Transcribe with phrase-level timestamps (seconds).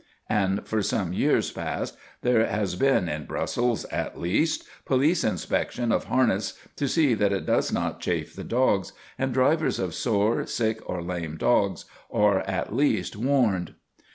[0.31, 6.05] And for some years past there has been, in Brussels at least, police inspection of
[6.05, 10.79] harness to see that it does not chafe the dogs, and drivers of sore, sick,
[10.89, 13.75] or lame dogs are at least warned.